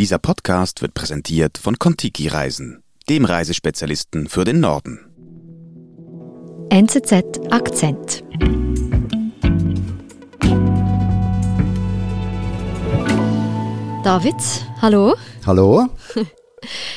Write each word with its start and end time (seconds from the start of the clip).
Dieser 0.00 0.18
Podcast 0.18 0.80
wird 0.80 0.94
präsentiert 0.94 1.58
von 1.58 1.78
Kontiki 1.78 2.26
Reisen, 2.26 2.82
dem 3.10 3.26
Reisespezialisten 3.26 4.30
für 4.30 4.44
den 4.44 4.58
Norden. 4.58 4.98
NZZ 6.70 7.38
Akzent. 7.50 8.24
David, 14.02 14.34
hallo. 14.80 15.16
Hallo. 15.44 15.88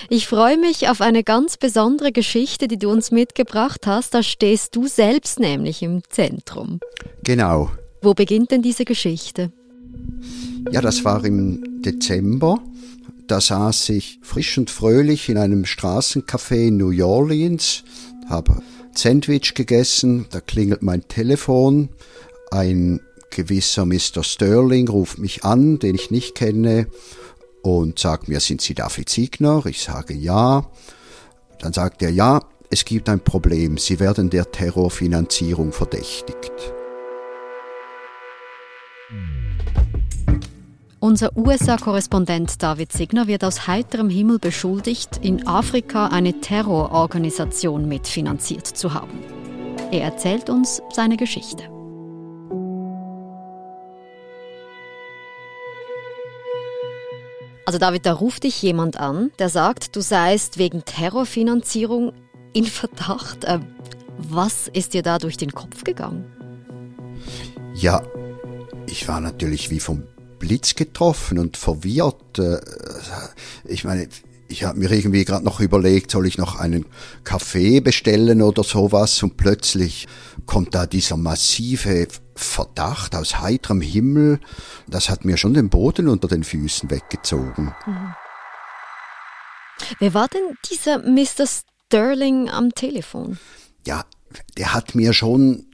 Ich 0.10 0.28
freue 0.28 0.58
mich 0.58 0.90
auf 0.90 1.00
eine 1.02 1.24
ganz 1.24 1.58
besondere 1.58 2.12
Geschichte, 2.12 2.68
die 2.68 2.78
du 2.78 2.90
uns 2.90 3.12
mitgebracht 3.12 3.86
hast. 3.86 4.14
Da 4.14 4.22
stehst 4.22 4.76
du 4.76 4.88
selbst 4.88 5.40
nämlich 5.40 5.82
im 5.84 6.04
Zentrum. 6.10 6.80
Genau. 7.24 7.70
Wo 8.02 8.14
beginnt 8.14 8.52
denn 8.52 8.62
diese 8.62 8.84
Geschichte? 8.84 9.52
Ja, 10.72 10.82
das 10.82 11.04
war 11.06 11.24
im 11.24 11.82
Dezember. 11.82 12.60
Da 13.28 13.40
saß 13.40 13.90
ich 13.90 14.20
frisch 14.21 14.58
und 14.58 14.70
fröhlich 14.70 15.29
in 15.29 15.38
einem 15.38 15.64
Straßencafé 15.64 16.68
in 16.68 16.78
New 16.78 17.06
Orleans, 17.06 17.84
habe 18.30 18.61
Sandwich 18.93 19.54
gegessen, 19.54 20.25
da 20.30 20.39
klingelt 20.42 20.82
mein 20.82 21.07
Telefon, 21.07 21.89
ein 22.52 23.00
gewisser 23.32 23.86
Mr. 23.86 24.24
Sterling 24.24 24.88
ruft 24.88 25.18
mich 25.18 25.44
an, 25.44 25.80
den 25.80 25.96
ich 25.96 26.11
nicht 26.11 26.36
kenne, 26.36 26.88
und 27.61 27.97
sagt 27.97 28.28
mir, 28.28 28.39
sind 28.42 28.61
Sie 28.61 28.74
David 28.74 29.10
Siegner? 29.10 29.66
Ich 29.66 29.82
sage 29.82 30.14
ja. 30.14 30.69
Dann 31.60 31.71
sagt 31.71 32.02
er, 32.02 32.09
ja, 32.09 32.42
es 32.69 32.83
gibt 32.83 33.08
ein 33.08 33.22
Problem, 33.22 33.78
Sie 33.78 34.00
werden 34.02 34.30
der 34.30 34.52
Terrorfinanzierung 34.52 35.72
verdächtigt. 35.72 36.52
Unser 41.03 41.36
USA-Korrespondent 41.36 42.64
David 42.64 42.94
Signer 42.94 43.28
wird 43.28 43.44
aus 43.44 43.67
heiterem 43.67 44.09
Himmel 44.09 44.39
beschuldigt, 44.39 45.20
in 45.22 45.45
Afrika 45.45 46.08
eine 46.08 46.39
Terrororganisation 46.39 47.89
mitfinanziert 47.89 48.66
zu 48.66 48.94
haben. 48.94 49.19
Er 49.92 50.03
erzählt 50.03 50.50
uns 50.50 50.81
seine 50.94 51.17
Geschichte. 51.17 51.66
Also 57.66 57.80
David, 57.80 58.05
da 58.05 58.14
ruft 58.14 58.45
dich 58.45 58.61
jemand 58.61 58.95
an, 58.95 59.31
der 59.39 59.49
sagt, 59.49 59.97
du 59.97 59.99
seist 59.99 60.58
wegen 60.58 60.86
Terrorfinanzierung 60.86 62.14
in 62.53 62.64
Verdacht. 62.64 63.44
Äh, 63.44 63.59
was 64.20 64.70
ist 64.70 64.94
dir 64.94 65.03
da 65.03 65.17
durch 65.17 65.36
den 65.36 65.52
Kopf 65.52 65.83
gegangen? 65.83 66.23
Ja, 67.73 68.03
ich 68.88 69.05
war 69.09 69.20
natürlich 69.20 69.70
wie 69.70 69.81
vom 69.81 70.03
Blitz 70.44 70.75
getroffen 70.75 71.39
und 71.39 71.55
verwirrt. 71.55 72.38
Äh, 72.38 72.59
ich 73.63 73.86
meine, 73.86 74.09
ich 74.49 74.66
habe 74.66 74.77
mir 74.77 74.91
irgendwie 74.91 75.23
gerade 75.23 75.45
noch 75.45 75.61
überlegt, 75.61 76.11
soll 76.11 76.27
ich 76.27 76.38
noch 76.38 76.59
einen 76.59 76.86
Kaffee 77.23 77.80
bestellen 77.80 78.41
oder 78.41 78.61
sowas 78.61 79.23
und 79.23 79.38
plötzlich 79.38 80.05
kommt 80.45 80.75
da 80.75 80.86
dieser 80.86 81.16
massive 81.16 82.09
Verdacht 82.36 83.16
aus 83.16 83.39
heiterem 83.39 83.80
Himmel. 83.80 84.41
Das 84.86 85.09
hat 85.09 85.23
mir 85.23 85.38
schon 85.38 85.53
den 85.53 85.69
Boden 85.69 86.09
unter 86.09 86.27
den 86.27 86.44
Füßen 86.44 86.91
weggezogen. 86.91 87.73
Mhm. 87.86 88.14
Wer 89.99 90.14
war 90.14 90.27
denn 90.27 90.58
dieser 90.69 90.99
Mr. 90.99 91.47
Sterling 91.47 92.49
am 92.49 92.71
Telefon? 92.75 93.39
Ja, 93.88 94.03
der 94.58 94.73
hat 94.73 94.94
mir 94.94 95.14
schon 95.14 95.67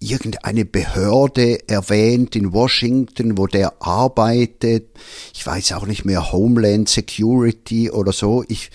irgendeine 0.00 0.64
Behörde 0.64 1.68
erwähnt 1.68 2.36
in 2.36 2.52
Washington, 2.52 3.36
wo 3.36 3.46
der 3.46 3.82
arbeitet. 3.82 4.90
Ich 5.34 5.46
weiß 5.46 5.72
auch 5.72 5.86
nicht 5.86 6.04
mehr, 6.04 6.32
Homeland 6.32 6.88
Security 6.88 7.90
oder 7.90 8.12
so. 8.12 8.44
Ich 8.48 8.70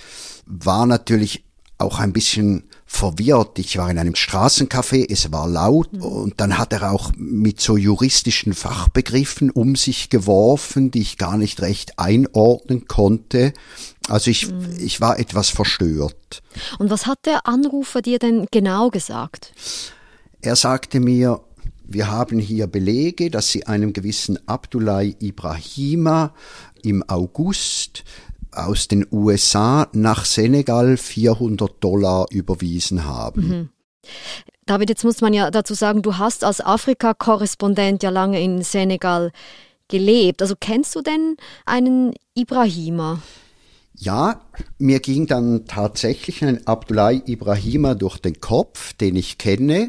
war 0.45 0.85
natürlich 0.85 1.45
auch 1.77 1.99
ein 1.99 2.13
bisschen 2.13 2.63
verwirrt. 2.85 3.57
Ich 3.57 3.77
war 3.77 3.89
in 3.89 3.97
einem 3.97 4.13
Straßencafé, 4.13 5.05
es 5.09 5.31
war 5.31 5.47
laut 5.47 5.91
mhm. 5.93 6.01
und 6.01 6.33
dann 6.39 6.57
hat 6.57 6.73
er 6.73 6.91
auch 6.91 7.11
mit 7.15 7.59
so 7.59 7.75
juristischen 7.75 8.53
Fachbegriffen 8.53 9.49
um 9.49 9.75
sich 9.75 10.09
geworfen, 10.09 10.91
die 10.91 11.01
ich 11.01 11.17
gar 11.17 11.37
nicht 11.37 11.61
recht 11.61 11.97
einordnen 11.97 12.87
konnte. 12.87 13.53
Also 14.07 14.29
ich, 14.29 14.51
mhm. 14.51 14.77
ich 14.79 15.01
war 15.01 15.19
etwas 15.19 15.49
verstört. 15.49 16.43
Und 16.77 16.91
was 16.91 17.07
hat 17.07 17.19
der 17.25 17.47
Anrufer 17.47 18.01
dir 18.01 18.19
denn 18.19 18.45
genau 18.51 18.89
gesagt? 18.89 19.53
Er 20.43 20.57
sagte 20.57 20.99
mir, 20.99 21.39
wir 21.85 22.11
haben 22.11 22.37
hier 22.37 22.67
Belege, 22.67 23.31
dass 23.31 23.49
Sie 23.49 23.65
einem 23.65 23.93
gewissen 23.93 24.37
Abdullah 24.45 25.01
Ibrahima 25.01 26.33
im 26.83 27.01
August 27.07 28.03
aus 28.51 28.89
den 28.89 29.07
USA 29.09 29.87
nach 29.93 30.25
Senegal 30.25 30.97
400 30.97 31.81
Dollar 31.81 32.25
überwiesen 32.29 33.05
haben. 33.05 33.47
Mhm. 33.47 33.69
David, 34.65 34.89
jetzt 34.89 35.05
muss 35.05 35.21
man 35.21 35.33
ja 35.33 35.49
dazu 35.49 35.75
sagen, 35.75 36.01
du 36.01 36.17
hast 36.17 36.43
als 36.43 36.59
Afrika-Korrespondent 36.59 38.03
ja 38.03 38.09
lange 38.09 38.41
in 38.41 38.63
Senegal 38.63 39.31
gelebt. 39.87 40.41
Also 40.41 40.55
kennst 40.59 40.93
du 40.93 41.01
denn 41.01 41.37
einen 41.65 42.15
Ibrahima? 42.33 43.21
Ja, 43.95 44.41
mir 44.77 44.99
ging 44.99 45.25
dann 45.25 45.67
tatsächlich 45.67 46.43
ein 46.43 46.67
Abdullah 46.67 47.11
Ibrahima 47.11 47.95
durch 47.95 48.17
den 48.17 48.41
Kopf, 48.41 48.91
den 48.91 49.15
ich 49.15 49.37
kenne 49.37 49.87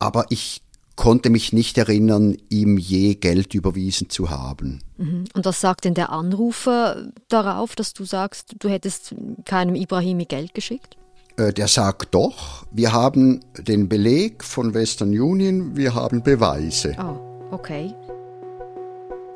aber 0.00 0.26
ich 0.30 0.62
konnte 0.96 1.30
mich 1.30 1.52
nicht 1.52 1.78
erinnern, 1.78 2.36
ihm 2.50 2.76
je 2.76 3.14
Geld 3.14 3.54
überwiesen 3.54 4.10
zu 4.10 4.28
haben. 4.28 4.82
Mhm. 4.98 5.24
Und 5.32 5.44
was 5.46 5.60
sagt 5.60 5.84
denn 5.84 5.94
der 5.94 6.10
Anrufer 6.10 7.08
darauf, 7.28 7.74
dass 7.74 7.94
du 7.94 8.04
sagst, 8.04 8.56
du 8.58 8.68
hättest 8.68 9.14
keinem 9.44 9.76
Ibrahimi 9.76 10.24
Geld 10.26 10.52
geschickt? 10.52 10.98
Äh, 11.36 11.52
der 11.52 11.68
sagt 11.68 12.14
doch, 12.14 12.66
wir 12.70 12.92
haben 12.92 13.40
den 13.56 13.88
Beleg 13.88 14.44
von 14.44 14.74
Western 14.74 15.08
Union, 15.08 15.76
wir 15.76 15.94
haben 15.94 16.22
Beweise. 16.22 16.94
Oh, 17.00 17.54
okay. 17.54 17.94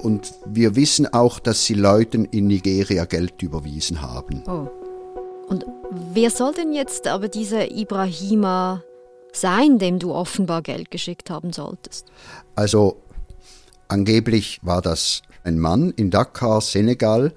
Und 0.01 0.35
wir 0.45 0.77
wissen 0.77 1.11
auch, 1.15 1.39
dass 1.39 1.65
sie 1.65 1.73
Leuten 1.73 2.27
in 2.27 2.47
Nigeria 2.47 3.07
Geld 3.07 3.41
überwiesen 3.43 4.03
haben. 4.03 4.43
Oh. 4.47 4.69
Und 5.49 5.65
wer 6.13 6.29
soll 6.31 6.53
denn 6.53 6.75
jetzt 6.75 7.07
aber 7.07 7.29
dieser 7.29 7.71
Ibrahima 7.71 8.83
sein, 9.37 9.79
dem 9.79 9.99
du 9.99 10.13
offenbar 10.13 10.63
Geld 10.63 10.91
geschickt 10.91 11.31
haben 11.31 11.53
solltest? 11.53 12.07
Also 12.55 13.03
angeblich 13.89 14.61
war 14.63 14.83
das 14.83 15.23
ein 15.45 15.59
Mann 15.59 15.91
in 15.91 16.11
Dakar, 16.11 16.61
Senegal, 16.61 17.33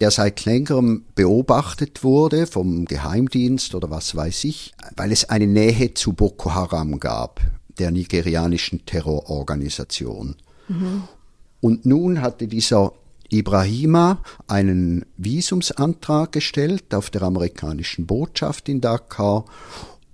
der 0.00 0.10
seit 0.10 0.44
längerem 0.46 1.04
beobachtet 1.14 2.02
wurde 2.02 2.46
vom 2.46 2.86
Geheimdienst 2.86 3.74
oder 3.74 3.90
was 3.90 4.16
weiß 4.16 4.44
ich, 4.44 4.72
weil 4.96 5.12
es 5.12 5.28
eine 5.28 5.46
Nähe 5.46 5.92
zu 5.94 6.14
Boko 6.14 6.54
Haram 6.54 6.98
gab, 6.98 7.40
der 7.78 7.90
nigerianischen 7.90 8.86
Terrororganisation. 8.86 10.36
Mhm. 10.68 11.02
Und 11.60 11.84
nun 11.84 12.22
hatte 12.22 12.48
dieser 12.48 12.92
Ibrahima 13.28 14.22
einen 14.48 15.04
Visumsantrag 15.18 16.32
gestellt 16.32 16.94
auf 16.94 17.10
der 17.10 17.22
amerikanischen 17.22 18.06
Botschaft 18.06 18.68
in 18.68 18.80
Dakar 18.80 19.44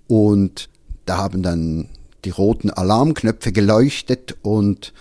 und 0.07 0.69
da 1.07 1.17
haben 1.17 1.41
dann 1.41 1.89
die 2.25 2.29
roten 2.29 2.69
Alarmknöpfe 2.69 3.51
geleuchtet 3.51 4.35
und 4.41 4.93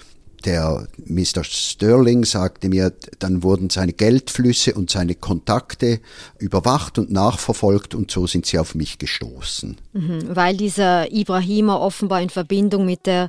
der 0.44 0.86
Mr. 1.04 1.42
Sterling 1.42 2.24
sagte 2.24 2.68
mir, 2.68 2.92
dann 3.18 3.42
wurden 3.42 3.68
seine 3.68 3.92
Geldflüsse 3.92 4.74
und 4.74 4.90
seine 4.90 5.16
Kontakte 5.16 6.00
überwacht 6.38 6.98
und 6.98 7.10
nachverfolgt 7.10 7.94
und 7.94 8.10
so 8.12 8.28
sind 8.28 8.46
sie 8.46 8.58
auf 8.58 8.76
mich 8.76 8.98
gestoßen. 8.98 9.76
Mhm, 9.92 10.36
weil 10.36 10.56
dieser 10.56 11.10
Ibrahima 11.10 11.76
offenbar 11.76 12.20
in 12.20 12.30
Verbindung 12.30 12.86
mit 12.86 13.06
der 13.06 13.28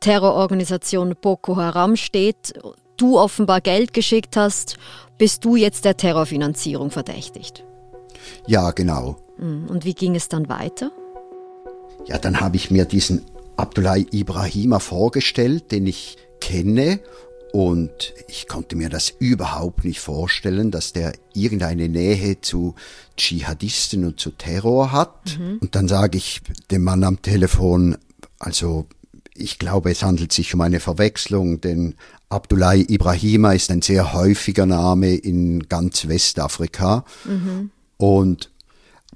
Terrororganisation 0.00 1.14
Boko 1.20 1.56
Haram 1.56 1.94
steht, 1.94 2.54
du 2.96 3.18
offenbar 3.18 3.60
Geld 3.60 3.92
geschickt 3.92 4.36
hast, 4.36 4.78
bist 5.16 5.44
du 5.44 5.54
jetzt 5.54 5.84
der 5.84 5.96
Terrorfinanzierung 5.96 6.90
verdächtigt. 6.90 7.64
Ja, 8.46 8.72
genau. 8.72 9.16
Mhm, 9.38 9.66
und 9.68 9.84
wie 9.84 9.94
ging 9.94 10.16
es 10.16 10.28
dann 10.28 10.48
weiter? 10.48 10.90
Ja, 12.06 12.18
dann 12.18 12.40
habe 12.40 12.56
ich 12.56 12.70
mir 12.70 12.84
diesen 12.84 13.22
Abdullah 13.56 13.96
Ibrahima 13.96 14.78
vorgestellt, 14.78 15.72
den 15.72 15.86
ich 15.86 16.16
kenne. 16.40 17.00
Und 17.52 18.12
ich 18.28 18.46
konnte 18.46 18.76
mir 18.76 18.90
das 18.90 19.10
überhaupt 19.18 19.84
nicht 19.84 20.00
vorstellen, 20.00 20.70
dass 20.70 20.92
der 20.92 21.12
irgendeine 21.32 21.88
Nähe 21.88 22.40
zu 22.40 22.74
Dschihadisten 23.16 24.04
und 24.04 24.20
zu 24.20 24.30
Terror 24.30 24.92
hat. 24.92 25.38
Mhm. 25.38 25.58
Und 25.60 25.74
dann 25.74 25.88
sage 25.88 26.18
ich 26.18 26.42
dem 26.70 26.84
Mann 26.84 27.04
am 27.04 27.22
Telefon, 27.22 27.96
also 28.38 28.86
ich 29.34 29.58
glaube, 29.58 29.90
es 29.90 30.02
handelt 30.02 30.32
sich 30.32 30.52
um 30.52 30.60
eine 30.60 30.80
Verwechslung, 30.80 31.60
denn 31.60 31.94
Abdullah 32.28 32.74
Ibrahima 32.74 33.52
ist 33.52 33.70
ein 33.70 33.82
sehr 33.82 34.12
häufiger 34.12 34.66
Name 34.66 35.14
in 35.14 35.68
ganz 35.68 36.08
Westafrika. 36.08 37.04
Mhm. 37.24 37.70
Und 37.96 38.50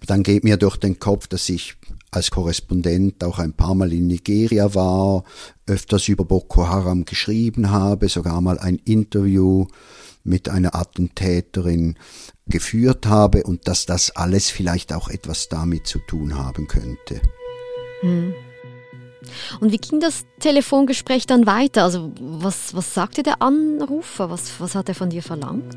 dann 0.07 0.23
geht 0.23 0.45
mir 0.45 0.57
durch 0.57 0.77
den 0.77 0.99
Kopf, 0.99 1.27
dass 1.27 1.49
ich 1.49 1.77
als 2.13 2.31
Korrespondent 2.31 3.25
auch 3.25 3.39
ein 3.39 3.55
paar 3.55 3.75
Mal 3.75 3.93
in 3.93 4.07
Nigeria 4.07 4.75
war, 4.75 5.25
öfters 5.67 6.09
über 6.09 6.25
Boko 6.25 6.69
Haram 6.69 7.05
geschrieben 7.05 7.71
habe, 7.71 8.09
sogar 8.09 8.41
mal 8.41 8.59
ein 8.59 8.77
Interview 8.77 9.67
mit 10.23 10.49
einer 10.49 10.75
Attentäterin 10.75 11.97
geführt 12.47 13.07
habe 13.07 13.43
und 13.45 13.67
dass 13.67 13.87
das 13.87 14.11
alles 14.15 14.51
vielleicht 14.51 14.93
auch 14.93 15.09
etwas 15.09 15.49
damit 15.49 15.87
zu 15.87 15.99
tun 16.01 16.37
haben 16.37 16.69
könnte. 16.69 17.21
Hm. 18.03 18.35
Und 19.61 19.73
wie 19.73 19.79
ging 19.79 20.01
das 20.01 20.25
Telefongespräch 20.41 21.27
dann 21.27 21.47
weiter? 21.47 21.85
Also 21.85 22.13
was, 22.21 22.75
was 22.75 22.93
sagte 22.93 23.23
der 23.23 23.41
Anrufer? 23.41 24.31
Was, 24.31 24.61
was 24.61 24.75
hat 24.75 24.89
er 24.89 24.95
von 24.95 25.11
dir 25.11 25.23
verlangt? 25.23 25.77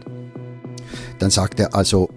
Dann 1.20 1.30
sagt 1.30 1.60
er 1.60 1.74
also, 1.76 2.10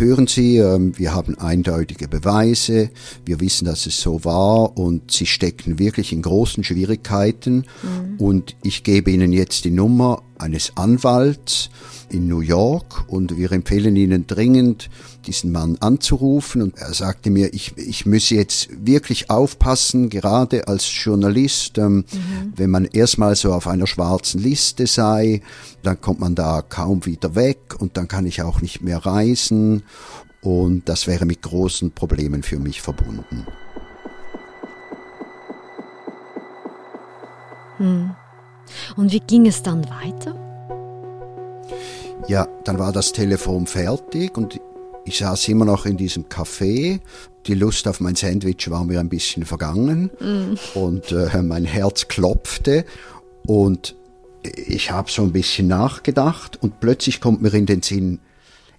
hören 0.00 0.26
Sie, 0.26 0.56
ähm, 0.56 0.98
wir 0.98 1.14
haben 1.14 1.38
eindeutige 1.38 2.08
Beweise, 2.08 2.90
wir 3.24 3.38
wissen, 3.40 3.66
dass 3.66 3.86
es 3.86 4.00
so 4.00 4.24
war 4.24 4.76
und 4.76 5.12
Sie 5.12 5.26
stecken 5.26 5.78
wirklich 5.78 6.12
in 6.12 6.22
großen 6.22 6.64
Schwierigkeiten 6.64 7.66
mhm. 7.82 8.16
und 8.18 8.56
ich 8.62 8.82
gebe 8.82 9.10
Ihnen 9.10 9.32
jetzt 9.32 9.64
die 9.64 9.70
Nummer 9.70 10.22
eines 10.40 10.76
Anwalts 10.76 11.70
in 12.08 12.26
New 12.26 12.40
York 12.40 13.04
und 13.06 13.36
wir 13.36 13.52
empfehlen 13.52 13.96
Ihnen 13.96 14.26
dringend, 14.26 14.90
diesen 15.26 15.52
Mann 15.52 15.76
anzurufen. 15.80 16.62
Und 16.62 16.78
er 16.78 16.92
sagte 16.92 17.30
mir, 17.30 17.54
ich, 17.54 17.76
ich 17.76 18.06
müsse 18.06 18.34
jetzt 18.34 18.68
wirklich 18.84 19.30
aufpassen, 19.30 20.10
gerade 20.10 20.66
als 20.68 20.90
Journalist, 20.92 21.78
ähm, 21.78 21.96
mhm. 21.96 22.52
wenn 22.56 22.70
man 22.70 22.84
erstmal 22.84 23.36
so 23.36 23.52
auf 23.52 23.66
einer 23.66 23.86
schwarzen 23.86 24.42
Liste 24.42 24.86
sei, 24.86 25.42
dann 25.82 26.00
kommt 26.00 26.20
man 26.20 26.34
da 26.34 26.62
kaum 26.62 27.06
wieder 27.06 27.34
weg 27.34 27.76
und 27.78 27.96
dann 27.96 28.08
kann 28.08 28.26
ich 28.26 28.42
auch 28.42 28.60
nicht 28.60 28.82
mehr 28.82 28.98
reisen. 28.98 29.82
Und 30.42 30.88
das 30.88 31.06
wäre 31.06 31.26
mit 31.26 31.42
großen 31.42 31.92
Problemen 31.92 32.42
für 32.42 32.58
mich 32.58 32.80
verbunden. 32.80 33.46
Hm. 37.76 38.10
Und 38.96 39.12
wie 39.12 39.20
ging 39.20 39.46
es 39.46 39.62
dann 39.62 39.84
weiter? 39.88 40.34
Ja, 42.28 42.46
dann 42.64 42.78
war 42.78 42.92
das 42.92 43.12
Telefon 43.12 43.66
fertig 43.66 44.36
und 44.36 44.60
ich 45.04 45.18
saß 45.18 45.48
immer 45.48 45.64
noch 45.64 45.86
in 45.86 45.96
diesem 45.96 46.24
Café. 46.24 47.00
Die 47.46 47.54
Lust 47.54 47.88
auf 47.88 48.00
mein 48.00 48.16
Sandwich 48.16 48.70
war 48.70 48.84
mir 48.84 49.00
ein 49.00 49.08
bisschen 49.08 49.44
vergangen 49.44 50.10
mm. 50.20 50.78
und 50.78 51.10
äh, 51.12 51.42
mein 51.42 51.64
Herz 51.64 52.08
klopfte 52.08 52.84
und 53.46 53.96
ich 54.42 54.90
habe 54.90 55.10
so 55.10 55.22
ein 55.22 55.32
bisschen 55.32 55.68
nachgedacht 55.68 56.58
und 56.62 56.80
plötzlich 56.80 57.20
kommt 57.20 57.42
mir 57.42 57.52
in 57.54 57.66
den 57.66 57.82
Sinn, 57.82 58.20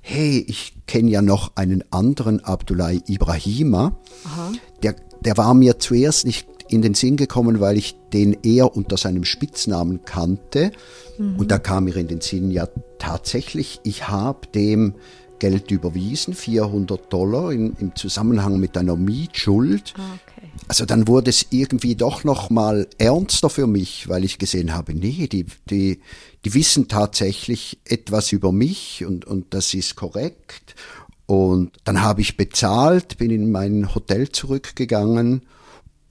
hey, 0.02 0.44
ich 0.48 0.74
kenne 0.88 1.12
ja 1.12 1.22
noch 1.22 1.56
einen 1.56 1.84
anderen 1.92 2.44
Abdullah 2.44 2.92
Ibrahima. 2.92 3.96
Aha. 4.25 4.52
Der, 4.81 4.96
der 5.22 5.38
war 5.38 5.54
mir 5.54 5.80
zuerst 5.80 6.25
nicht 6.25 6.50
in 6.71 6.81
den 6.81 6.94
Sinn 6.94 7.18
gekommen, 7.18 7.59
weil 7.59 7.77
ich 7.77 7.95
den 8.13 8.38
eher 8.44 8.75
unter 8.75 8.97
seinem 8.97 9.25
Spitznamen 9.25 10.06
kannte. 10.06 10.71
Mhm. 11.18 11.38
Und 11.38 11.51
da 11.51 11.59
kam 11.59 11.85
mir 11.85 11.95
in 11.95 12.07
den 12.07 12.21
Sinn, 12.21 12.51
ja 12.51 12.68
tatsächlich, 12.97 13.79
ich 13.83 14.07
habe 14.07 14.47
dem 14.47 14.95
Geld 15.39 15.71
überwiesen, 15.71 16.35
400 16.35 17.12
Dollar 17.12 17.51
in, 17.51 17.75
im 17.79 17.95
Zusammenhang 17.95 18.59
mit 18.59 18.77
einer 18.77 18.95
Mietschuld. 18.95 19.95
Ah, 19.97 20.13
okay. 20.13 20.47
Also 20.68 20.85
dann 20.85 21.07
wurde 21.07 21.31
es 21.31 21.47
irgendwie 21.50 21.95
doch 21.95 22.23
noch 22.23 22.51
mal 22.51 22.88
ernster 23.00 23.50
für 23.50 23.65
mich, 23.65 24.07
weil 24.07 24.24
ich 24.24 24.38
gesehen 24.38 24.74
habe, 24.74 24.94
nee, 24.94 25.27
die, 25.27 25.47
die, 25.69 26.00
die 26.45 26.53
wissen 26.53 26.88
tatsächlich 26.88 27.79
etwas 27.85 28.31
über 28.31 28.51
mich 28.51 29.03
und, 29.03 29.25
und 29.25 29.53
das 29.56 29.74
ist 29.74 29.95
korrekt. 29.95 30.75
Und 31.25 31.71
dann 31.85 32.01
habe 32.01 32.21
ich 32.21 32.38
bezahlt, 32.38 33.17
bin 33.17 33.31
in 33.31 33.51
mein 33.51 33.95
Hotel 33.95 34.29
zurückgegangen 34.29 35.41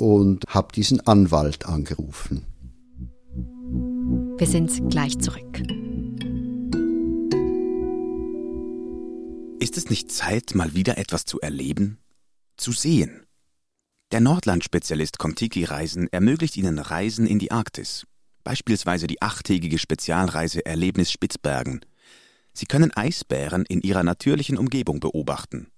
und 0.00 0.44
habe 0.49 0.73
diesen 0.73 1.06
Anwalt 1.06 1.67
angerufen. 1.67 2.47
Wir 4.38 4.47
sind 4.47 4.91
gleich 4.91 5.19
zurück. 5.19 5.62
Ist 9.61 9.76
es 9.76 9.91
nicht 9.91 10.11
Zeit, 10.11 10.55
mal 10.55 10.75
wieder 10.75 10.97
etwas 10.97 11.26
zu 11.26 11.38
erleben? 11.41 11.99
Zu 12.56 12.73
sehen? 12.73 13.26
Der 14.11 14.20
Nordland-Spezialist 14.20 15.19
Contiki 15.19 15.64
Reisen 15.64 16.08
ermöglicht 16.11 16.56
Ihnen 16.56 16.79
Reisen 16.79 17.26
in 17.26 17.38
die 17.38 17.52
Arktis. 17.52 18.06
Beispielsweise 18.43 19.06
die 19.06 19.20
achttägige 19.23 19.79
Spezialreise 19.79 20.64
Erlebnis 20.64 21.12
Spitzbergen. 21.12 21.85
Sie 22.55 22.67
können 22.67 22.91
Eisbären 22.97 23.64
in 23.67 23.82
ihrer 23.82 24.02
natürlichen 24.02 24.56
Umgebung 24.56 24.99
beobachten 24.99 25.70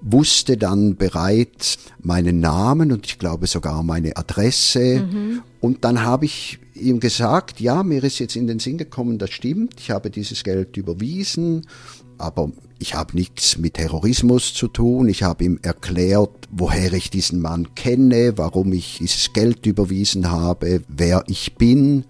wusste 0.00 0.56
dann 0.56 0.96
bereits 0.96 1.78
meinen 2.00 2.40
Namen 2.40 2.92
und 2.92 3.06
ich 3.06 3.18
glaube 3.18 3.46
sogar 3.46 3.82
meine 3.82 4.16
Adresse. 4.16 5.00
Mhm. 5.00 5.42
Und 5.60 5.84
dann 5.84 6.02
habe 6.02 6.26
ich 6.26 6.58
ihm 6.74 7.00
gesagt, 7.00 7.60
ja, 7.60 7.82
mir 7.82 8.04
ist 8.04 8.18
jetzt 8.18 8.36
in 8.36 8.46
den 8.46 8.58
Sinn 8.58 8.78
gekommen, 8.78 9.18
das 9.18 9.30
stimmt, 9.30 9.74
ich 9.78 9.90
habe 9.90 10.10
dieses 10.10 10.44
Geld 10.44 10.76
überwiesen, 10.76 11.66
aber 12.18 12.50
ich 12.78 12.94
habe 12.94 13.16
nichts 13.16 13.56
mit 13.58 13.74
Terrorismus 13.74 14.52
zu 14.52 14.68
tun. 14.68 15.08
Ich 15.08 15.22
habe 15.22 15.44
ihm 15.44 15.58
erklärt, 15.62 16.30
woher 16.50 16.92
ich 16.92 17.10
diesen 17.10 17.40
Mann 17.40 17.74
kenne, 17.74 18.34
warum 18.36 18.72
ich 18.72 18.98
dieses 18.98 19.32
Geld 19.32 19.64
überwiesen 19.64 20.30
habe, 20.30 20.82
wer 20.88 21.24
ich 21.26 21.54
bin. 21.54 22.04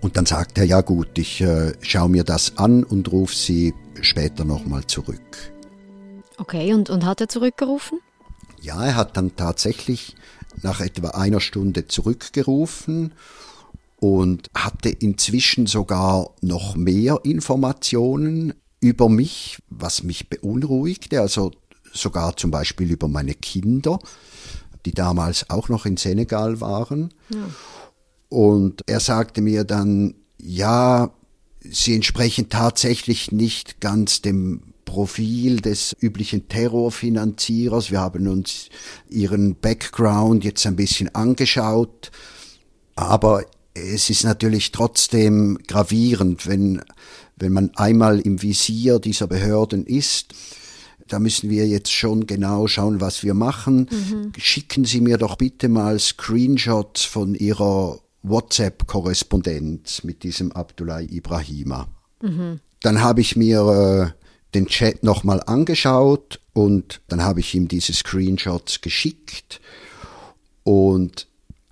Und 0.00 0.16
dann 0.16 0.26
sagt 0.26 0.58
er, 0.58 0.64
ja 0.64 0.80
gut, 0.80 1.18
ich 1.18 1.40
äh, 1.40 1.72
schaue 1.80 2.08
mir 2.08 2.24
das 2.24 2.56
an 2.56 2.84
und 2.84 3.10
rufe 3.10 3.34
Sie 3.34 3.74
später 4.00 4.44
nochmal 4.44 4.86
zurück. 4.86 5.52
Okay, 6.36 6.72
und, 6.72 6.88
und 6.88 7.04
hat 7.04 7.20
er 7.20 7.28
zurückgerufen? 7.28 7.98
Ja, 8.60 8.84
er 8.84 8.94
hat 8.94 9.16
dann 9.16 9.34
tatsächlich 9.34 10.14
nach 10.62 10.80
etwa 10.80 11.08
einer 11.10 11.40
Stunde 11.40 11.86
zurückgerufen 11.86 13.12
und 14.00 14.50
hatte 14.54 14.88
inzwischen 14.88 15.66
sogar 15.66 16.30
noch 16.40 16.76
mehr 16.76 17.20
Informationen 17.24 18.54
über 18.80 19.08
mich, 19.08 19.58
was 19.68 20.04
mich 20.04 20.28
beunruhigte, 20.28 21.20
also 21.20 21.50
sogar 21.92 22.36
zum 22.36 22.50
Beispiel 22.50 22.90
über 22.90 23.08
meine 23.08 23.34
Kinder, 23.34 23.98
die 24.86 24.92
damals 24.92 25.50
auch 25.50 25.68
noch 25.68 25.86
in 25.86 25.96
Senegal 25.96 26.60
waren. 26.60 27.12
Ja. 27.30 27.38
Und 28.28 28.82
er 28.86 29.00
sagte 29.00 29.40
mir 29.40 29.64
dann, 29.64 30.14
ja, 30.38 31.10
sie 31.60 31.94
entsprechen 31.94 32.48
tatsächlich 32.48 33.32
nicht 33.32 33.80
ganz 33.80 34.22
dem 34.22 34.62
Profil 34.84 35.60
des 35.60 35.94
üblichen 36.00 36.48
Terrorfinanzierers. 36.48 37.90
Wir 37.90 38.00
haben 38.00 38.26
uns 38.26 38.68
ihren 39.08 39.54
Background 39.54 40.44
jetzt 40.44 40.66
ein 40.66 40.76
bisschen 40.76 41.14
angeschaut, 41.14 42.10
aber 42.96 43.44
es 43.74 44.08
ist 44.10 44.24
natürlich 44.24 44.72
trotzdem 44.72 45.58
gravierend, 45.66 46.46
wenn, 46.46 46.82
wenn 47.36 47.52
man 47.52 47.70
einmal 47.76 48.18
im 48.20 48.42
Visier 48.42 48.98
dieser 48.98 49.26
Behörden 49.26 49.84
ist. 49.84 50.34
Da 51.06 51.18
müssen 51.18 51.48
wir 51.48 51.66
jetzt 51.66 51.92
schon 51.92 52.26
genau 52.26 52.66
schauen, 52.66 53.00
was 53.00 53.22
wir 53.22 53.34
machen. 53.34 53.88
Mhm. 53.90 54.32
Schicken 54.38 54.84
Sie 54.84 55.00
mir 55.00 55.16
doch 55.16 55.36
bitte 55.36 55.68
mal 55.68 55.98
Screenshots 55.98 57.04
von 57.04 57.34
Ihrer 57.34 58.00
WhatsApp-Korrespondenz 58.22 60.04
mit 60.04 60.22
diesem 60.22 60.52
Abdullah 60.52 61.00
Ibrahima. 61.00 61.88
Mhm. 62.22 62.60
Dann 62.82 63.00
habe 63.00 63.20
ich 63.20 63.36
mir 63.36 64.14
äh, 64.14 64.24
den 64.54 64.66
Chat 64.66 65.02
nochmal 65.02 65.42
angeschaut 65.44 66.40
und 66.52 67.00
dann 67.08 67.22
habe 67.22 67.40
ich 67.40 67.54
ihm 67.54 67.68
diese 67.68 67.92
Screenshots 67.92 68.80
geschickt 68.80 69.60
und 70.64 71.26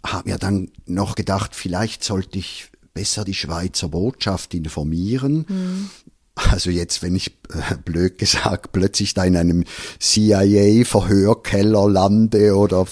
habe 0.05 0.31
mir 0.31 0.39
dann 0.39 0.71
noch 0.87 1.15
gedacht, 1.15 1.55
vielleicht 1.55 2.05
sollte 2.05 2.39
ich 2.39 2.71
besser 2.95 3.25
die 3.25 3.35
Schweizer 3.35 3.89
Botschaft 3.89 4.55
informieren. 4.55 5.45
Mhm. 5.49 5.91
Also 6.35 6.71
jetzt, 6.71 7.03
wenn 7.03 7.17
ich 7.17 7.29
äh, 7.49 7.77
blöd 7.83 8.19
gesagt 8.19 8.73
plötzlich 8.73 9.15
da 9.15 9.25
in 9.25 9.37
einem 9.37 9.65
CIA-Verhörkeller 9.99 11.89
lande 11.89 12.55
oder 12.55 12.87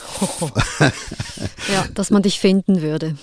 ja, 1.72 1.86
dass 1.94 2.10
man 2.10 2.22
dich 2.22 2.40
finden 2.40 2.80
würde. 2.80 3.16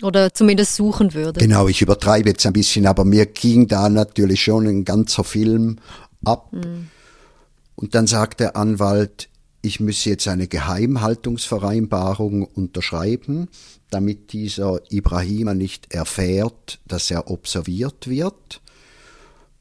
Oder 0.00 0.32
zumindest 0.34 0.76
suchen 0.76 1.14
würde. 1.14 1.40
Genau, 1.40 1.68
ich 1.68 1.82
übertreibe 1.82 2.30
jetzt 2.30 2.46
ein 2.46 2.52
bisschen, 2.52 2.86
aber 2.86 3.04
mir 3.04 3.26
ging 3.26 3.68
da 3.68 3.88
natürlich 3.88 4.42
schon 4.42 4.66
ein 4.66 4.84
ganzer 4.84 5.22
Film 5.22 5.78
ab. 6.24 6.52
Mhm. 6.52 6.88
Und 7.76 7.94
dann 7.94 8.06
sagt 8.06 8.40
der 8.40 8.56
Anwalt, 8.56 9.28
ich 9.62 9.78
müsse 9.80 10.10
jetzt 10.10 10.26
eine 10.26 10.48
Geheimhaltungsvereinbarung 10.48 12.44
unterschreiben, 12.44 13.48
damit 13.90 14.32
dieser 14.32 14.80
Ibrahima 14.90 15.54
nicht 15.54 15.94
erfährt, 15.94 16.80
dass 16.86 17.10
er 17.10 17.30
observiert 17.30 18.08
wird. 18.08 18.60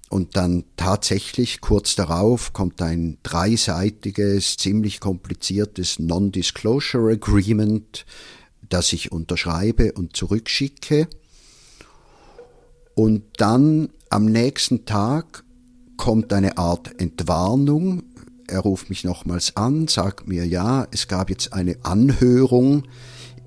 Und 0.09 0.35
dann 0.35 0.65
tatsächlich 0.75 1.61
kurz 1.61 1.95
darauf 1.95 2.51
kommt 2.51 2.81
ein 2.81 3.17
dreiseitiges, 3.23 4.57
ziemlich 4.57 4.99
kompliziertes 4.99 5.99
Non-Disclosure 5.99 7.13
Agreement, 7.13 8.05
das 8.73 8.91
ich 8.93 9.11
unterschreibe 9.11 9.93
und 9.93 10.15
zurückschicke. 10.15 11.07
Und 12.95 13.23
dann 13.37 13.89
am 14.09 14.25
nächsten 14.25 14.85
Tag 14.85 15.43
kommt 15.97 16.33
eine 16.33 16.57
Art 16.57 16.99
Entwarnung. 16.99 18.03
Er 18.47 18.59
ruft 18.59 18.89
mich 18.89 19.03
nochmals 19.03 19.55
an, 19.55 19.87
sagt 19.87 20.27
mir, 20.27 20.45
ja, 20.45 20.87
es 20.91 21.07
gab 21.07 21.29
jetzt 21.29 21.53
eine 21.53 21.77
Anhörung. 21.83 22.83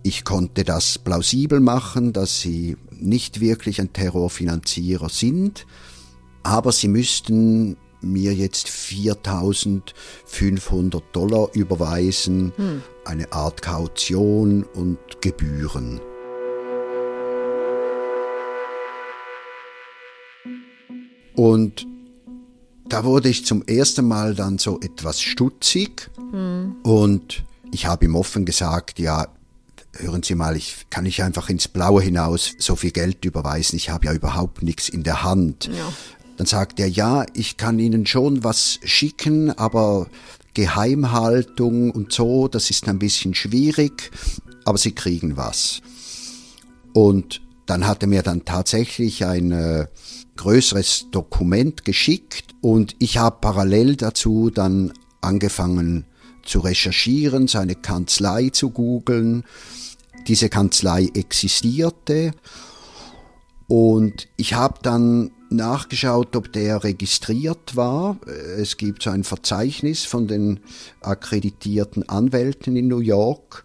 Ich 0.03 0.25
konnte 0.25 0.65
das 0.65 0.99
plausibel 0.99 1.61
machen, 1.61 2.13
dass 2.13 2.41
Sie 2.41 2.77
nicht 2.91 3.41
wirklich 3.41 3.81
ein 3.81 3.93
Terrorfinanzierer 3.93 5.09
sind 5.09 5.67
aber 6.45 6.71
sie 6.73 6.89
müssten 6.89 7.77
mir 8.05 8.35
jetzt 8.35 8.69
4500 8.69 11.03
Dollar 11.13 11.49
überweisen, 11.55 12.53
hm. 12.57 12.83
eine 13.05 13.33
Art 13.33 13.63
Kaution 13.63 14.65
und 14.75 14.99
Gebühren. 15.21 16.01
Und 21.35 21.87
da 22.89 23.05
wurde 23.05 23.29
ich 23.29 23.45
zum 23.45 23.63
ersten 23.67 24.07
Mal 24.07 24.35
dann 24.35 24.59
so 24.59 24.81
etwas 24.81 25.21
stutzig 25.21 26.11
hm. 26.31 26.77
und 26.83 27.45
ich 27.73 27.87
habe 27.87 28.05
ihm 28.05 28.15
offen 28.15 28.45
gesagt, 28.45 29.01
ja, 29.01 29.27
hören 29.97 30.23
Sie 30.23 30.35
mal, 30.35 30.57
ich 30.57 30.87
kann 30.91 31.05
nicht 31.05 31.23
einfach 31.23 31.49
ins 31.49 31.69
Blaue 31.69 32.03
hinaus 32.03 32.55
so 32.59 32.77
viel 32.77 32.91
Geld 32.91 33.25
überweisen, 33.25 33.77
ich 33.77 33.91
habe 33.91 34.07
ja 34.07 34.13
überhaupt 34.13 34.63
nichts 34.63 34.89
in 34.89 35.03
der 35.03 35.23
Hand. 35.23 35.67
Ja. 35.67 35.93
Dann 36.37 36.47
sagt 36.47 36.81
er, 36.81 36.89
ja, 36.89 37.27
ich 37.35 37.57
kann 37.57 37.79
Ihnen 37.79 38.07
schon 38.07 38.43
was 38.45 38.81
schicken, 38.85 39.51
aber 39.51 40.09
Geheimhaltung 40.55 41.91
und 41.91 42.13
so, 42.13 42.49
das 42.49 42.71
ist 42.71 42.89
ein 42.89 42.99
bisschen 42.99 43.35
schwierig, 43.35 44.11
aber 44.65 44.79
Sie 44.79 44.93
kriegen 44.93 45.37
was. 45.37 45.81
Und 46.93 47.41
dann 47.67 47.87
hat 47.87 48.03
er 48.03 48.09
mir 48.09 48.23
dann 48.23 48.45
tatsächlich 48.45 49.25
ein 49.25 49.53
äh, 49.53 49.87
größeres 50.37 51.07
Dokument 51.11 51.85
geschickt 51.85 52.55
und 52.61 52.95
ich 52.99 53.19
habe 53.19 53.39
parallel 53.41 53.97
dazu 53.97 54.51
dann 54.51 54.93
angefangen 55.21 56.05
zu 56.45 56.61
recherchieren, 56.61 57.49
seine 57.49 57.75
Kanzlei 57.75 58.51
zu 58.51 58.71
googeln. 58.71 59.45
Diese 60.27 60.49
Kanzlei 60.49 61.11
existierte 61.15 62.33
und 63.67 64.29
ich 64.37 64.55
habe 64.55 64.79
dann 64.83 65.31
nachgeschaut, 65.57 66.37
ob 66.37 66.53
der 66.53 66.85
registriert 66.85 67.77
war. 67.77 68.17
Es 68.59 68.77
gibt 68.77 69.03
so 69.03 69.11
ein 69.11 69.25
Verzeichnis 69.25 70.05
von 70.05 70.29
den 70.29 70.61
akkreditierten 71.01 72.09
Anwälten 72.09 72.77
in 72.77 72.89
New 72.89 73.01
York 73.01 73.65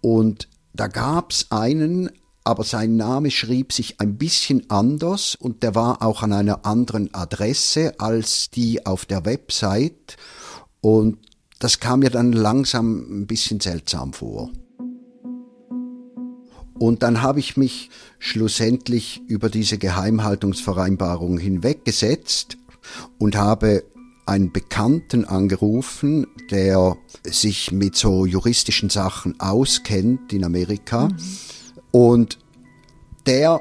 und 0.00 0.48
da 0.74 0.86
gab 0.86 1.32
es 1.32 1.46
einen, 1.50 2.10
aber 2.44 2.64
sein 2.64 2.96
Name 2.96 3.30
schrieb 3.30 3.72
sich 3.72 4.00
ein 4.00 4.16
bisschen 4.16 4.68
anders 4.70 5.34
und 5.34 5.62
der 5.62 5.74
war 5.74 6.02
auch 6.02 6.22
an 6.22 6.32
einer 6.32 6.64
anderen 6.66 7.12
Adresse 7.14 8.00
als 8.00 8.50
die 8.50 8.86
auf 8.86 9.04
der 9.04 9.24
Website 9.24 10.16
und 10.80 11.18
das 11.58 11.78
kam 11.78 12.00
mir 12.00 12.10
dann 12.10 12.32
langsam 12.32 13.22
ein 13.22 13.26
bisschen 13.26 13.60
seltsam 13.60 14.12
vor. 14.12 14.50
Und 16.82 17.04
dann 17.04 17.22
habe 17.22 17.38
ich 17.38 17.56
mich 17.56 17.90
schlussendlich 18.18 19.22
über 19.28 19.48
diese 19.48 19.78
Geheimhaltungsvereinbarung 19.78 21.38
hinweggesetzt 21.38 22.56
und 23.20 23.36
habe 23.36 23.84
einen 24.26 24.50
Bekannten 24.50 25.24
angerufen, 25.24 26.26
der 26.50 26.96
sich 27.22 27.70
mit 27.70 27.94
so 27.94 28.26
juristischen 28.26 28.90
Sachen 28.90 29.38
auskennt 29.38 30.32
in 30.32 30.42
Amerika. 30.42 31.06
Mhm. 31.06 31.16
Und 31.92 32.38
der 33.26 33.60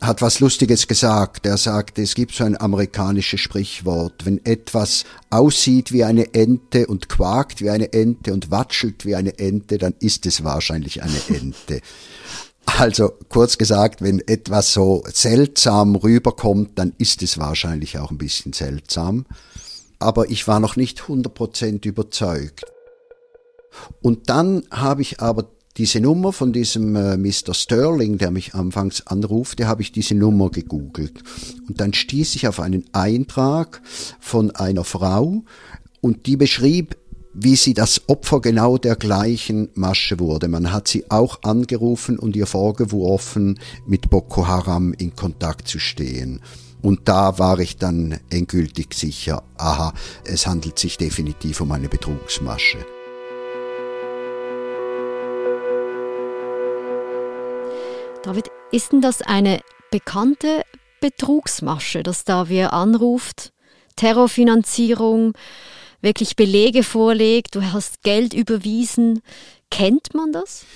hat 0.00 0.22
was 0.22 0.38
Lustiges 0.40 0.86
gesagt. 0.86 1.44
Er 1.46 1.56
sagte, 1.56 2.02
es 2.02 2.14
gibt 2.14 2.32
so 2.32 2.44
ein 2.44 2.60
amerikanisches 2.60 3.40
Sprichwort, 3.40 4.24
wenn 4.24 4.44
etwas 4.44 5.04
aussieht 5.30 5.92
wie 5.92 6.04
eine 6.04 6.34
Ente 6.34 6.86
und 6.86 7.08
quakt 7.08 7.60
wie 7.60 7.70
eine 7.70 7.92
Ente 7.92 8.32
und 8.32 8.50
watschelt 8.50 9.04
wie 9.04 9.16
eine 9.16 9.38
Ente, 9.38 9.78
dann 9.78 9.94
ist 9.98 10.24
es 10.26 10.44
wahrscheinlich 10.44 11.02
eine 11.02 11.20
Ente. 11.28 11.80
Also 12.76 13.14
kurz 13.30 13.56
gesagt, 13.56 14.02
wenn 14.02 14.20
etwas 14.28 14.74
so 14.74 15.02
seltsam 15.10 15.96
rüberkommt, 15.96 16.78
dann 16.78 16.92
ist 16.98 17.22
es 17.22 17.38
wahrscheinlich 17.38 17.98
auch 17.98 18.10
ein 18.10 18.18
bisschen 18.18 18.52
seltsam. 18.52 19.24
Aber 19.98 20.30
ich 20.30 20.46
war 20.46 20.60
noch 20.60 20.76
nicht 20.76 21.00
100% 21.00 21.86
überzeugt. 21.86 22.66
Und 24.02 24.28
dann 24.28 24.64
habe 24.70 25.00
ich 25.00 25.20
aber 25.20 25.46
diese 25.78 26.00
Nummer 26.00 26.32
von 26.32 26.52
diesem 26.52 26.96
äh, 26.96 27.16
Mr. 27.16 27.54
Sterling, 27.54 28.18
der 28.18 28.32
mich 28.32 28.54
anfangs 28.54 29.06
anrufte, 29.06 29.68
habe 29.68 29.82
ich 29.82 29.92
diese 29.92 30.16
Nummer 30.16 30.50
gegoogelt. 30.50 31.22
Und 31.68 31.80
dann 31.80 31.94
stieß 31.94 32.34
ich 32.34 32.48
auf 32.48 32.58
einen 32.58 32.84
Eintrag 32.92 33.80
von 34.18 34.50
einer 34.50 34.82
Frau 34.82 35.44
und 36.00 36.26
die 36.26 36.36
beschrieb, 36.36 36.96
wie 37.32 37.54
sie 37.54 37.74
das 37.74 38.08
Opfer 38.08 38.40
genau 38.40 38.78
der 38.78 38.96
gleichen 38.96 39.68
Masche 39.74 40.18
wurde. 40.18 40.48
Man 40.48 40.72
hat 40.72 40.88
sie 40.88 41.08
auch 41.10 41.42
angerufen 41.42 42.18
und 42.18 42.34
ihr 42.34 42.46
vorgeworfen, 42.46 43.60
mit 43.86 44.10
Boko 44.10 44.48
Haram 44.48 44.92
in 44.94 45.14
Kontakt 45.14 45.68
zu 45.68 45.78
stehen. 45.78 46.40
Und 46.82 47.08
da 47.08 47.38
war 47.38 47.60
ich 47.60 47.76
dann 47.76 48.18
endgültig 48.30 48.94
sicher, 48.94 49.44
aha, 49.56 49.94
es 50.24 50.46
handelt 50.48 50.78
sich 50.78 50.96
definitiv 50.96 51.60
um 51.60 51.70
eine 51.70 51.88
Betrugsmasche. 51.88 52.78
David, 58.28 58.50
ist 58.72 58.92
denn 58.92 59.00
das 59.00 59.22
eine 59.22 59.60
bekannte 59.90 60.62
Betrugsmasche, 61.00 62.02
dass 62.02 62.24
da 62.24 62.50
wer 62.50 62.74
anruft? 62.74 63.54
Terrorfinanzierung, 63.96 65.32
wirklich 66.02 66.36
Belege 66.36 66.82
vorlegt, 66.82 67.54
du 67.54 67.72
hast 67.72 68.02
Geld 68.02 68.34
überwiesen. 68.34 69.22
Kennt 69.70 70.12
man 70.12 70.32
das? 70.32 70.66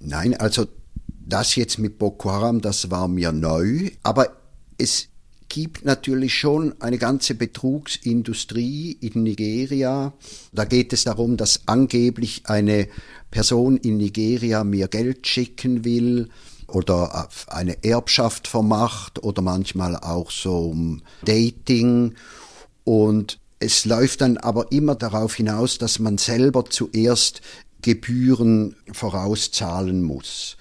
Nein, 0.00 0.34
also 0.34 0.66
das 1.06 1.54
jetzt 1.54 1.78
mit 1.78 1.96
Boko 1.96 2.32
Haram, 2.32 2.60
das 2.60 2.90
war 2.90 3.06
mir 3.06 3.30
neu, 3.30 3.92
aber 4.02 4.36
es 4.78 5.10
gibt 5.52 5.84
natürlich 5.84 6.34
schon 6.34 6.80
eine 6.80 6.96
ganze 6.96 7.34
Betrugsindustrie 7.34 8.96
in 9.02 9.22
Nigeria. 9.22 10.14
Da 10.50 10.64
geht 10.64 10.94
es 10.94 11.04
darum, 11.04 11.36
dass 11.36 11.60
angeblich 11.66 12.44
eine 12.46 12.88
Person 13.30 13.76
in 13.76 13.98
Nigeria 13.98 14.64
mir 14.64 14.88
Geld 14.88 15.26
schicken 15.26 15.84
will 15.84 16.30
oder 16.68 17.28
eine 17.48 17.84
Erbschaft 17.84 18.48
vermacht 18.48 19.22
oder 19.22 19.42
manchmal 19.42 19.94
auch 19.96 20.30
so 20.30 20.70
um 20.70 21.02
Dating. 21.26 22.14
Und 22.84 23.38
es 23.58 23.84
läuft 23.84 24.22
dann 24.22 24.38
aber 24.38 24.72
immer 24.72 24.94
darauf 24.94 25.34
hinaus, 25.34 25.76
dass 25.76 25.98
man 25.98 26.16
selber 26.16 26.64
zuerst 26.64 27.42
Gebühren 27.82 28.74
vorauszahlen 28.90 30.02
muss. 30.02 30.56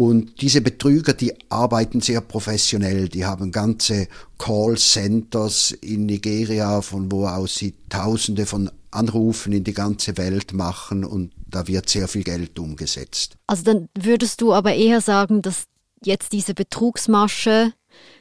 Und 0.00 0.40
diese 0.40 0.62
Betrüger, 0.62 1.12
die 1.12 1.34
arbeiten 1.50 2.00
sehr 2.00 2.22
professionell. 2.22 3.10
Die 3.10 3.26
haben 3.26 3.52
ganze 3.52 4.08
Call-Centers 4.38 5.72
in 5.72 6.06
Nigeria, 6.06 6.80
von 6.80 7.12
wo 7.12 7.26
aus 7.26 7.56
sie 7.56 7.74
Tausende 7.90 8.46
von 8.46 8.70
Anrufen 8.90 9.52
in 9.52 9.62
die 9.62 9.74
ganze 9.74 10.16
Welt 10.16 10.54
machen 10.54 11.04
und 11.04 11.32
da 11.46 11.68
wird 11.68 11.90
sehr 11.90 12.08
viel 12.08 12.24
Geld 12.24 12.58
umgesetzt. 12.58 13.36
Also 13.46 13.62
dann 13.62 13.90
würdest 13.94 14.40
du 14.40 14.54
aber 14.54 14.72
eher 14.72 15.02
sagen, 15.02 15.42
dass 15.42 15.64
jetzt 16.02 16.32
diese 16.32 16.54
Betrugsmasche, 16.54 17.74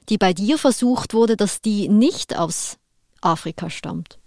die 0.10 0.18
bei 0.18 0.34
dir 0.34 0.58
versucht 0.58 1.14
wurde, 1.14 1.38
dass 1.38 1.62
die 1.62 1.88
nicht 1.88 2.36
aus 2.36 2.76
Afrika 3.22 3.70
stammt. 3.70 4.20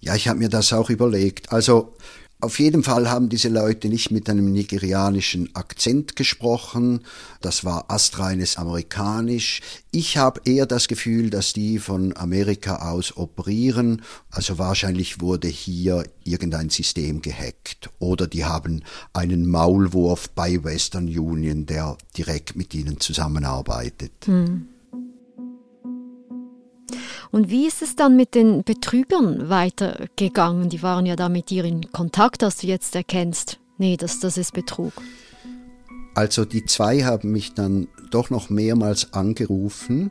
Ja, 0.00 0.14
ich 0.14 0.28
habe 0.28 0.40
mir 0.40 0.50
das 0.50 0.74
auch 0.74 0.90
überlegt. 0.90 1.52
Also 1.52 1.94
auf 2.42 2.58
jeden 2.58 2.82
Fall 2.82 3.08
haben 3.08 3.28
diese 3.28 3.48
Leute 3.48 3.88
nicht 3.88 4.10
mit 4.10 4.28
einem 4.28 4.50
nigerianischen 4.50 5.54
Akzent 5.54 6.16
gesprochen. 6.16 7.02
Das 7.40 7.64
war 7.64 7.88
astreines 7.88 8.56
amerikanisch. 8.56 9.60
Ich 9.92 10.16
habe 10.16 10.40
eher 10.44 10.66
das 10.66 10.88
Gefühl, 10.88 11.30
dass 11.30 11.52
die 11.52 11.78
von 11.78 12.16
Amerika 12.16 12.90
aus 12.90 13.16
operieren. 13.16 14.02
Also 14.30 14.58
wahrscheinlich 14.58 15.20
wurde 15.20 15.46
hier 15.46 16.04
irgendein 16.24 16.68
System 16.68 17.22
gehackt. 17.22 17.90
Oder 18.00 18.26
die 18.26 18.44
haben 18.44 18.82
einen 19.12 19.46
Maulwurf 19.46 20.28
bei 20.30 20.64
Western 20.64 21.06
Union, 21.06 21.66
der 21.66 21.96
direkt 22.16 22.56
mit 22.56 22.74
ihnen 22.74 22.98
zusammenarbeitet. 22.98 24.12
Hm. 24.24 24.66
Und 27.32 27.48
wie 27.48 27.66
ist 27.66 27.80
es 27.80 27.96
dann 27.96 28.14
mit 28.14 28.34
den 28.34 28.62
Betrügern 28.62 29.48
weitergegangen? 29.48 30.68
Die 30.68 30.82
waren 30.82 31.06
ja 31.06 31.16
da 31.16 31.30
mit 31.30 31.48
dir 31.48 31.64
in 31.64 31.90
Kontakt, 31.90 32.42
dass 32.42 32.58
du 32.58 32.66
jetzt 32.66 32.94
erkennst, 32.94 33.58
nee, 33.78 33.96
das, 33.96 34.20
das 34.20 34.36
ist 34.36 34.52
Betrug. 34.52 34.92
Also 36.14 36.44
die 36.44 36.66
zwei 36.66 37.04
haben 37.04 37.32
mich 37.32 37.54
dann 37.54 37.88
doch 38.10 38.28
noch 38.28 38.50
mehrmals 38.50 39.14
angerufen. 39.14 40.10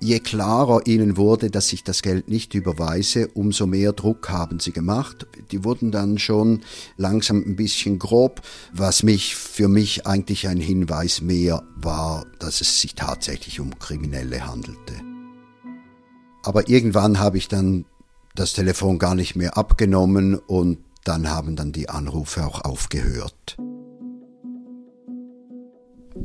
Je 0.00 0.18
klarer 0.18 0.86
ihnen 0.86 1.18
wurde, 1.18 1.50
dass 1.50 1.72
ich 1.74 1.84
das 1.84 2.00
Geld 2.00 2.28
nicht 2.28 2.54
überweise, 2.54 3.28
umso 3.28 3.66
mehr 3.66 3.92
Druck 3.92 4.30
haben 4.30 4.60
sie 4.60 4.72
gemacht. 4.72 5.26
Die 5.50 5.62
wurden 5.62 5.92
dann 5.92 6.18
schon 6.18 6.62
langsam 6.96 7.42
ein 7.46 7.56
bisschen 7.56 7.98
grob, 7.98 8.40
was 8.72 9.02
mich 9.02 9.36
für 9.36 9.68
mich 9.68 10.06
eigentlich 10.06 10.48
ein 10.48 10.58
Hinweis 10.58 11.20
mehr 11.20 11.62
war, 11.76 12.24
dass 12.38 12.62
es 12.62 12.80
sich 12.80 12.94
tatsächlich 12.94 13.60
um 13.60 13.78
Kriminelle 13.78 14.46
handelte. 14.46 15.13
Aber 16.44 16.68
irgendwann 16.68 17.18
habe 17.18 17.38
ich 17.38 17.48
dann 17.48 17.86
das 18.34 18.52
Telefon 18.52 18.98
gar 18.98 19.14
nicht 19.14 19.34
mehr 19.34 19.56
abgenommen 19.56 20.36
und 20.36 20.78
dann 21.04 21.30
haben 21.30 21.56
dann 21.56 21.72
die 21.72 21.88
Anrufe 21.88 22.46
auch 22.46 22.60
aufgehört. 22.62 23.56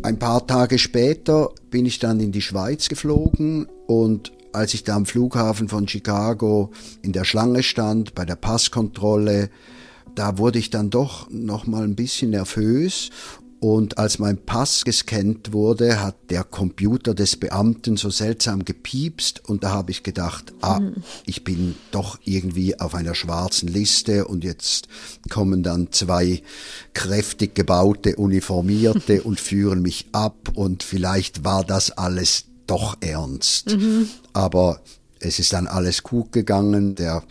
Ein 0.04 0.20
paar 0.20 0.46
Tage 0.46 0.78
später 0.78 1.50
bin 1.70 1.86
ich 1.86 2.00
dann 2.00 2.20
in 2.20 2.32
die 2.32 2.42
Schweiz 2.42 2.90
geflogen 2.90 3.68
und 3.88 4.32
als 4.52 4.74
ich 4.74 4.84
da 4.84 4.96
am 4.96 5.06
Flughafen 5.06 5.70
von 5.70 5.88
Chicago 5.88 6.72
in 7.02 7.14
der 7.14 7.24
Schlange 7.24 7.64
stand 7.64 8.14
bei 8.14 8.26
der 8.26 8.36
Passkontrolle, 8.36 9.50
da 10.16 10.38
wurde 10.38 10.60
ich 10.60 10.70
dann 10.70 10.90
doch 10.90 11.30
noch 11.30 11.66
mal 11.66 11.84
ein 11.84 11.96
bisschen 11.96 12.32
nervös 12.32 13.10
und 13.60 13.98
als 13.98 14.20
mein 14.20 14.38
Pass 14.38 14.86
gescannt 14.86 15.51
wurde, 15.51 16.01
hat 16.01 16.16
der 16.30 16.46
Computer 16.46 17.13
des 17.13 17.36
Beamten 17.36 17.98
so 17.98 18.10
seltsam 18.10 18.63
gepiepst 18.63 19.50
und 19.50 19.63
da 19.63 19.72
habe 19.72 19.92
ich 19.92 20.04
gedacht, 20.04 20.54
ah, 20.62 20.80
mhm. 20.80 21.04
ich 21.25 21.44
bin 21.44 21.75
doch 21.92 22.20
irgendwie 22.24 22.80
auf 22.80 22.96
einer 22.96 23.16
schwarzen 23.16 23.68
Liste 23.68 24.25
und 24.25 24.46
jetzt 24.46 24.88
kommen 25.30 25.62
dann 25.62 25.92
zwei 25.92 26.42
kräftig 26.94 27.54
gebaute 27.54 28.16
Uniformierte 28.16 29.24
und 29.24 29.42
führen 29.42 29.82
mich 29.82 30.08
ab 30.13 30.51
und 30.56 30.84
vielleicht 30.84 31.44
war 31.44 31.66
das 31.66 31.92
alles 31.92 32.46
doch 32.66 32.96
ernst. 33.01 33.75
Mhm. 33.75 34.08
Aber 34.32 34.80
es 35.20 35.39
ist 35.39 35.51
dann 35.51 35.68
alles 35.68 36.04
gut 36.04 36.32
gegangen. 36.32 36.96
Der 36.96 37.24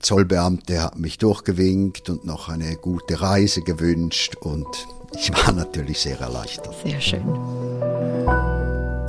Zollbeamte 0.00 0.82
hat 0.82 0.98
mich 0.98 1.16
durchgewinkt 1.16 2.10
und 2.10 2.26
noch 2.26 2.50
eine 2.50 2.76
gute 2.76 3.20
Reise 3.20 3.62
gewünscht 3.62 4.36
und 4.36 4.66
ich 5.14 5.32
war 5.32 5.52
natürlich 5.52 6.00
sehr 6.00 6.20
erleichtert. 6.20 6.74
Sehr 6.84 7.00
schön. 7.00 7.24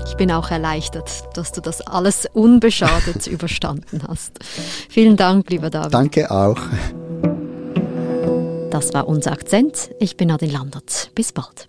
Ich 0.08 0.16
bin 0.16 0.32
auch 0.32 0.50
erleichtert, 0.52 1.10
dass 1.36 1.52
du 1.52 1.62
das 1.62 1.82
alles 1.82 2.28
unbeschadet 2.34 3.28
überstanden 3.28 4.02
hast. 4.08 4.34
Vielen 4.90 5.18
Dank, 5.18 5.50
lieber 5.50 5.70
David. 5.70 5.94
Danke 5.94 6.32
auch. 6.32 6.60
Das 8.72 8.94
war 8.94 9.08
unser 9.08 9.32
Akzent. 9.32 9.92
Ich 10.00 10.16
bin 10.18 10.32
Adin 10.32 10.52
Landert. 10.52 11.12
Bis 11.16 11.32
bald. 11.32 11.68